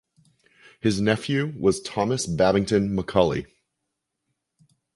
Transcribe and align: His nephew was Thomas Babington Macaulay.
His 0.79 0.99
nephew 0.99 1.53
was 1.59 1.79
Thomas 1.79 2.25
Babington 2.25 2.95
Macaulay. 2.95 3.45